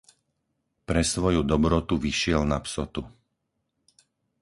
[0.87, 3.01] Pre svoju dobrotu vyšiel na psotu.